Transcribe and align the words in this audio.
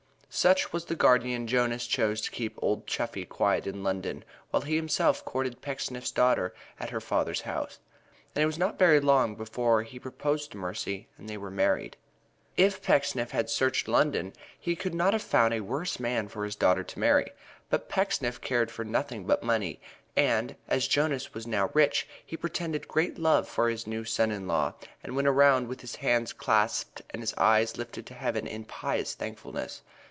Such 0.33 0.71
was 0.71 0.85
the 0.85 0.95
guardian 0.95 1.45
Jonas 1.45 1.85
chose 1.85 2.21
to 2.21 2.31
keep 2.31 2.57
old 2.61 2.87
Chuffey 2.87 3.25
quiet 3.27 3.67
in 3.67 3.83
London, 3.83 4.23
while 4.49 4.61
he 4.61 4.77
himself 4.77 5.25
courted 5.25 5.61
Pecksniff's 5.61 6.09
daughter 6.09 6.53
at 6.79 6.89
her 6.91 7.01
father's 7.01 7.41
house. 7.41 7.79
And 8.33 8.41
it 8.41 8.45
was 8.45 8.57
not 8.57 8.79
very 8.79 9.01
long 9.01 9.35
before 9.35 9.83
he 9.83 9.99
proposed 9.99 10.51
to 10.51 10.57
Mercy 10.57 11.09
and 11.17 11.27
they 11.29 11.35
were 11.35 11.51
married. 11.51 11.97
If 12.55 12.81
Pecksniff 12.81 13.31
had 13.31 13.49
searched 13.49 13.89
London 13.89 14.31
he 14.57 14.73
could 14.73 14.93
not 14.93 15.11
have 15.11 15.21
found 15.21 15.53
a 15.53 15.59
worse 15.59 15.99
man 15.99 16.29
for 16.29 16.45
his 16.45 16.55
daughter 16.55 16.85
to 16.85 16.99
marry. 16.99 17.33
But 17.69 17.89
Pecksniff 17.89 18.39
cared 18.39 18.71
for 18.71 18.85
nothing 18.85 19.25
but 19.25 19.43
money, 19.43 19.81
and, 20.15 20.55
as 20.69 20.87
Jonas 20.87 21.33
was 21.33 21.45
now 21.45 21.69
rich, 21.73 22.07
he 22.25 22.37
pretended 22.37 22.87
great 22.87 23.19
love 23.19 23.49
for 23.49 23.67
his 23.67 23.85
new 23.85 24.05
son 24.05 24.31
in 24.31 24.47
law 24.47 24.75
and 25.03 25.13
went 25.13 25.27
around 25.27 25.67
with 25.67 25.81
his 25.81 25.97
hands 25.97 26.31
clasped 26.31 27.01
and 27.09 27.21
his 27.21 27.33
eyes 27.33 27.75
lifted 27.77 28.05
to 28.05 28.13
Heaven 28.13 28.47
in 28.47 28.63
pious 28.63 29.13
thankfulness. 29.13 29.81